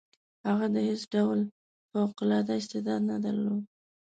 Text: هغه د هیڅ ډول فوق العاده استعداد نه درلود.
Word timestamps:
هغه 0.47 0.65
د 0.75 0.77
هیڅ 0.89 1.01
ډول 1.13 1.39
فوق 1.89 2.15
العاده 2.23 2.53
استعداد 2.59 3.01
نه 3.11 3.17
درلود. 3.25 3.63